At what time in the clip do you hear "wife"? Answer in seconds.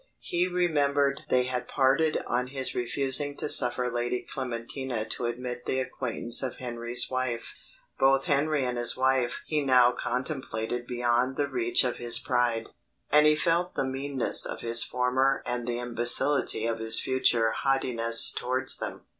7.11-7.53, 8.97-9.41